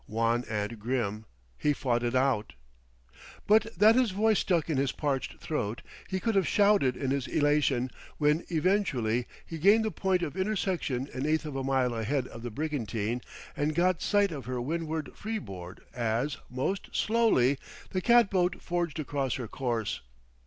Wan 0.07 0.43
and 0.49 0.79
grim, 0.79 1.27
he 1.59 1.73
fought 1.73 2.01
it 2.01 2.15
out. 2.15 2.53
But 3.45 3.67
that 3.77 3.93
his 3.93 4.09
voice 4.09 4.39
stuck 4.39 4.67
in 4.67 4.77
his 4.77 4.91
parched 4.91 5.39
throat, 5.39 5.83
he 6.09 6.19
could 6.19 6.33
have 6.33 6.47
shouted 6.47 6.97
in 6.97 7.11
his 7.11 7.27
elation, 7.27 7.91
when 8.17 8.43
eventually 8.49 9.27
he 9.45 9.59
gained 9.59 9.85
the 9.85 9.91
point 9.91 10.23
of 10.23 10.35
intersection 10.35 11.07
an 11.13 11.27
eighth 11.27 11.45
of 11.45 11.55
a 11.55 11.63
mile 11.63 11.93
ahead 11.93 12.27
of 12.29 12.41
the 12.41 12.49
brigantine 12.49 13.21
and 13.55 13.75
got 13.75 14.01
sight 14.01 14.31
of 14.31 14.45
her 14.45 14.59
windward 14.59 15.11
freeboard 15.15 15.81
as, 15.93 16.37
most 16.49 16.89
slowly, 16.95 17.59
the 17.91 18.01
cat 18.01 18.31
boat 18.31 18.59
forged 18.59 18.97
across 18.99 19.35
her 19.35 19.47
course. 19.47 20.01